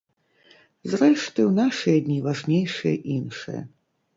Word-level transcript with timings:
Зрэшты, 0.93 1.45
у 1.49 1.53
нашыя 1.59 1.97
дні 2.07 2.17
важнейшае 2.29 2.95
іншае. 3.19 3.61